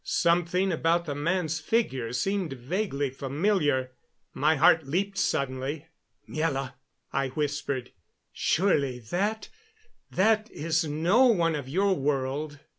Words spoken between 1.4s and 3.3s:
figure seemed vaguely